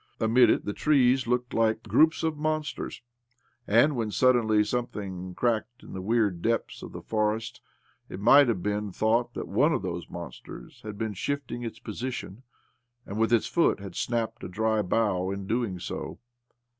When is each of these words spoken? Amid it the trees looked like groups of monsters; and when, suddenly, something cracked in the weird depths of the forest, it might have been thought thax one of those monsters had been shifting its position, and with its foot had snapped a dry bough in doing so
Amid 0.19 0.49
it 0.49 0.65
the 0.65 0.73
trees 0.73 1.27
looked 1.27 1.53
like 1.53 1.83
groups 1.83 2.23
of 2.23 2.35
monsters; 2.35 3.03
and 3.67 3.95
when, 3.95 4.09
suddenly, 4.09 4.63
something 4.63 5.35
cracked 5.35 5.83
in 5.83 5.93
the 5.93 6.01
weird 6.01 6.41
depths 6.41 6.81
of 6.81 6.91
the 6.91 7.03
forest, 7.03 7.61
it 8.09 8.19
might 8.19 8.47
have 8.47 8.63
been 8.63 8.91
thought 8.91 9.35
thax 9.35 9.45
one 9.45 9.73
of 9.73 9.83
those 9.83 10.09
monsters 10.09 10.81
had 10.81 10.97
been 10.97 11.13
shifting 11.13 11.61
its 11.61 11.77
position, 11.77 12.41
and 13.05 13.19
with 13.19 13.31
its 13.31 13.45
foot 13.45 13.79
had 13.79 13.93
snapped 13.93 14.43
a 14.43 14.47
dry 14.47 14.81
bough 14.81 15.29
in 15.29 15.45
doing 15.45 15.77
so 15.79 16.17